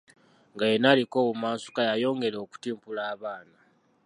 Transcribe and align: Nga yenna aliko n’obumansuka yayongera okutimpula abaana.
Nga 0.53 0.65
yenna 0.71 0.87
aliko 0.93 1.15
n’obumansuka 1.19 1.79
yayongera 1.89 2.37
okutimpula 2.45 3.01
abaana. 3.13 3.57